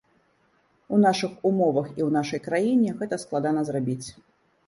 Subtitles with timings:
[0.95, 4.07] У нашых умовах і ў нашай краіне гэта складана зрабіць.